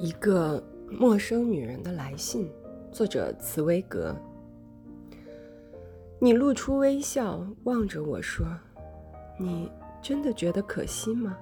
[0.00, 2.48] 一个陌生女人的来信，
[2.92, 4.14] 作者茨威格。
[6.20, 8.46] 你露出微笑，望着我说
[9.40, 9.68] ：“你
[10.00, 11.36] 真的觉得可惜吗？”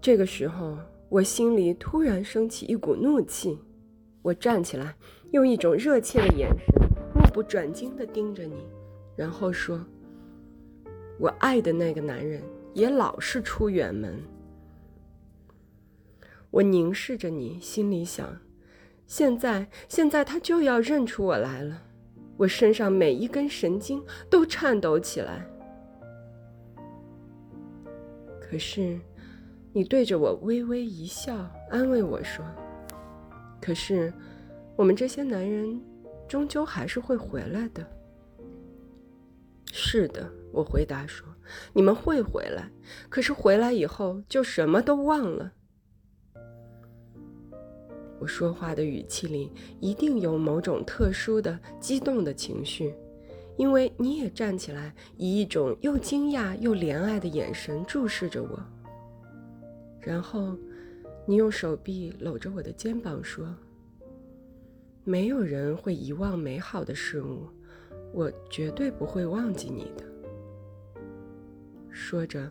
[0.00, 3.58] 这个时候，我心里突然升起一股怒气。
[4.22, 4.94] 我站起来，
[5.32, 8.68] 用一种热切的眼神，目不转睛地盯着你，
[9.16, 9.84] 然后说
[11.18, 12.40] ：“我爱的那个男人
[12.72, 14.16] 也老是出远门。”
[16.52, 18.38] 我凝视着你，心里想：
[19.06, 21.82] 现在，现在他就要认出我来了。
[22.36, 25.46] 我身上每一根神经都颤抖起来。
[28.38, 29.00] 可是，
[29.72, 32.44] 你对着我微微一笑，安慰我说
[33.58, 34.12] ：“可是，
[34.76, 35.80] 我们这些男人，
[36.28, 37.82] 终究还是会回来的。”
[39.72, 41.26] 是的，我回答说
[41.72, 42.70] ：“你们会回来，
[43.08, 45.52] 可是回来以后就什么都忘了。”
[48.22, 52.94] 我说话的语气里一定有某种特殊的激动的情绪，
[53.56, 58.64] 因为你也站起来，以一种又惊讶又怜爱的眼神注视着我。
[60.00, 60.56] 然后，
[61.26, 63.52] 你用手臂搂着我的肩膀说
[65.02, 67.48] ：“没有人会遗忘美好的事物，
[68.12, 70.04] 我绝对不会忘记你的。”
[71.90, 72.48] 说着，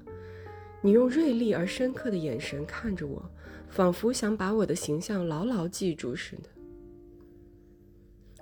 [0.81, 3.23] 你用锐利而深刻的眼神看着我。
[3.71, 6.49] 仿佛想把我的形象牢牢记住似的。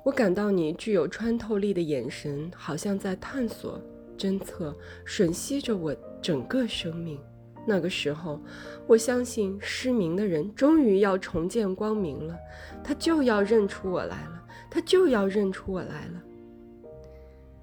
[0.03, 3.79] 我感到你具有穿透力的眼神，好像在探索、
[4.17, 7.19] 侦测、吮吸着我整个生命。
[7.67, 8.41] 那个时候，
[8.87, 12.35] 我相信失明的人终于要重见光明了，
[12.83, 16.23] 他就要认出我来了，他就要认出我来了。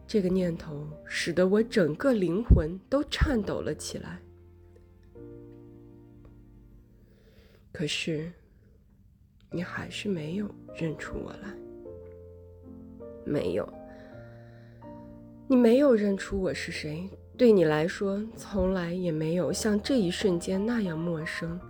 [0.07, 4.21] 这个念头使得我整个灵魂都颤抖了起来。
[7.77, 8.33] 可是，
[9.51, 11.55] 你还是没有认出我来。
[13.23, 13.71] 没有，
[15.47, 17.07] 你没有认出我是谁。
[17.37, 21.61] 对你来说，从来也没有像这一瞬间那样陌生。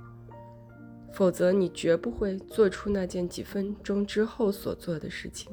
[1.12, 5.50] 否则，你绝不会做出那件几分钟之后所做的事情。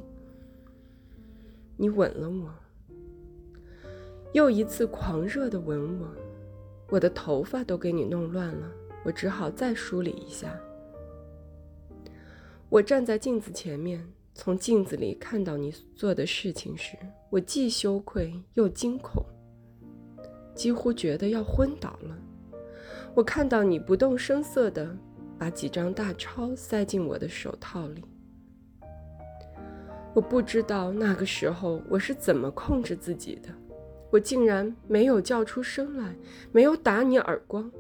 [1.76, 2.54] 你吻了我，
[4.34, 6.08] 又一次狂热的吻我，
[6.92, 8.72] 我的头发都给你弄乱了。
[9.04, 10.58] 我只好再梳理一下。
[12.70, 16.98] 我站在镜子前面，从镜子里看到你做的事情时，
[17.30, 19.24] 我既羞愧又惊恐，
[20.56, 22.18] 几乎觉得要昏倒了。
[23.14, 24.98] 我看到你不动声色地
[25.38, 28.04] 把几张大钞塞进我的手套里。
[30.16, 33.50] 我不知道那个时候我是怎么控制自己的，
[34.10, 36.16] 我竟然没有叫出声来，
[36.52, 37.72] 没有打你耳光。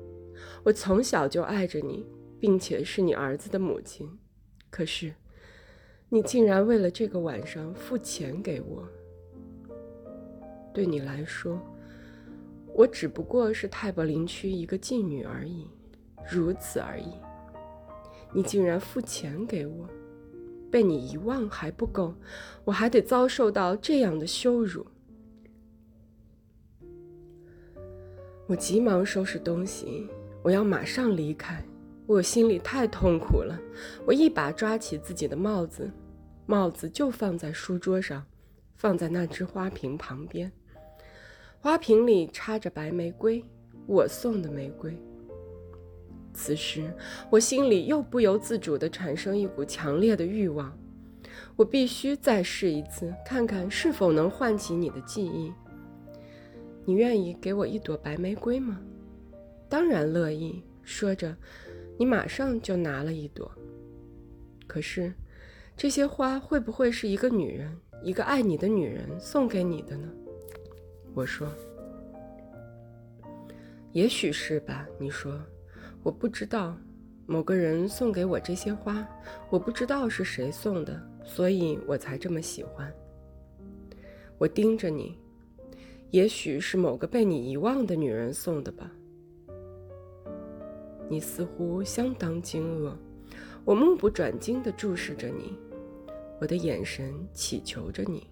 [0.63, 2.05] 我从小就爱着你，
[2.39, 4.09] 并且是你儿子的母亲，
[4.69, 5.13] 可是，
[6.09, 8.87] 你竟然为了这个晚上付钱给我。
[10.73, 11.59] 对你来说，
[12.73, 15.67] 我只不过是泰伯林区一个妓女而已，
[16.31, 17.13] 如此而已。
[18.33, 19.87] 你竟然付钱给我，
[20.71, 22.15] 被你遗忘还不够，
[22.65, 24.85] 我还得遭受到这样的羞辱。
[28.47, 30.09] 我急忙收拾东西。
[30.43, 31.63] 我要马上离开，
[32.05, 33.57] 我心里太痛苦了。
[34.05, 35.89] 我一把抓起自己的帽子，
[36.45, 38.21] 帽子就放在书桌上，
[38.75, 40.51] 放在那只花瓶旁边。
[41.59, 43.41] 花瓶里插着白玫瑰，
[43.87, 44.93] 我送的玫瑰。
[46.33, 46.93] 此时，
[47.29, 50.77] 我心里又不由自主地产生一股强烈的欲望，
[51.55, 55.53] 我必须再试一次，看看是否能唤起你的记忆。
[56.83, 58.81] 你愿意给我一朵白玫瑰吗？
[59.73, 60.61] 当然乐意。
[60.83, 61.35] 说着，
[61.97, 63.51] 你马上就拿了一朵。
[64.67, 65.11] 可是，
[65.75, 70.07] 这些花会不会是一个女人，一个爱你的女人送给你的呢？
[71.15, 71.51] 我说
[73.93, 75.41] ：“也许是吧。”你说
[76.03, 76.77] ：“我不知道，
[77.25, 79.03] 某个人送给我这些花，
[79.49, 82.93] 我不知道是谁送的，所以我才这么喜欢。”
[84.37, 85.17] 我盯着你，
[86.11, 88.91] 也许是某个被你遗忘的女人送的吧。
[91.13, 92.91] 你似乎相当惊愕，
[93.63, 95.55] 我目不转睛地注视着你，
[96.41, 98.27] 我的眼神祈求着你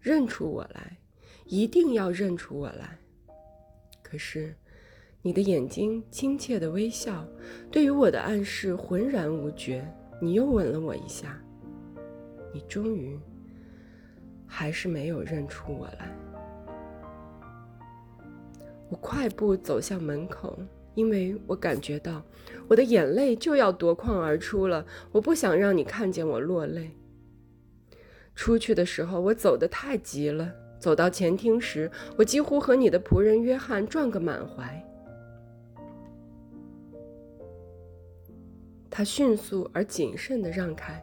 [0.00, 0.98] 认出我来，
[1.44, 2.98] 一定要认出我来。
[4.02, 4.56] 可是，
[5.22, 7.24] 你的眼睛亲切的微笑，
[7.70, 9.86] 对于我的暗示浑然无觉。
[10.20, 11.40] 你又吻了我一下，
[12.52, 13.16] 你终于
[14.48, 16.12] 还是没有认出我来。
[18.88, 20.58] 我快步走向门口。
[20.94, 22.22] 因为我感觉到
[22.68, 24.84] 我的眼泪就要夺眶而出了。
[25.12, 26.90] 我不想让你看见我落泪。
[28.34, 30.52] 出去的时候，我走得太急了。
[30.78, 34.84] 走到前厅时，我几乎和你的仆人约翰撞个满怀。
[38.90, 41.02] 他迅速而谨慎地让开，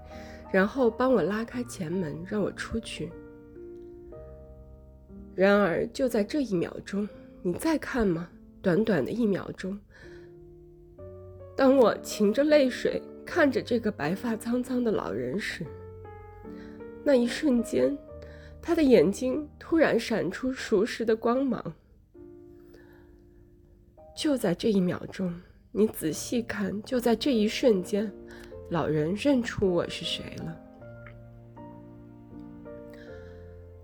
[0.52, 3.12] 然后帮我拉开前门，让我出去。
[5.34, 7.08] 然而，就在这一秒钟，
[7.42, 8.30] 你再看吗？
[8.62, 9.80] 短短的一秒钟，
[11.56, 15.66] 当我噙着泪水看着这个白发苍苍的老人时，
[17.04, 17.98] 那一瞬间，
[18.62, 21.74] 他的眼睛突然闪出熟识的光芒。
[24.16, 25.34] 就在这一秒钟，
[25.72, 28.12] 你仔细看，就在这一瞬间，
[28.70, 30.58] 老人认出我是谁了。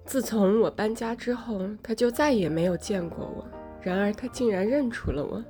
[0.06, 3.48] 自从我搬家之后，他就再也没有见过我。
[3.88, 5.42] 然而，他竟然认出了我。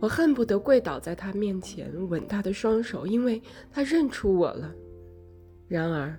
[0.00, 3.40] 我恨不得跪倒在他面前，吻他的双手，因为
[3.72, 4.74] 他认出我了。
[5.68, 6.18] 然而，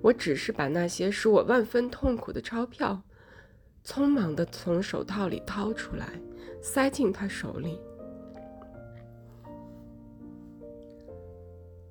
[0.00, 3.02] 我只是把那些使我万分痛苦的钞票，
[3.84, 6.06] 匆忙地从手套里掏出来，
[6.62, 7.76] 塞进他手里。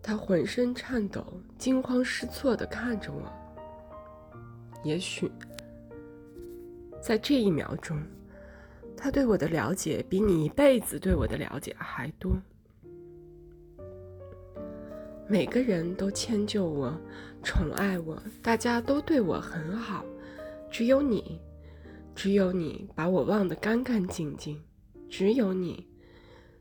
[0.01, 1.25] 他浑身颤抖，
[1.57, 3.29] 惊慌失措地看着我。
[4.85, 5.29] 也许，
[7.01, 8.01] 在这一秒钟，
[9.01, 12.33] 他对我的了解比你一辈子对我的了解还多。
[15.25, 16.93] 每个人都迁就我，
[17.41, 20.03] 宠爱我，大家都对我很好，
[20.69, 21.39] 只有你，
[22.13, 24.61] 只有你把我忘得干干净净，
[25.07, 25.87] 只有你，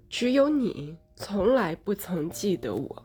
[0.09, 3.05] 只有你从来不曾记得我。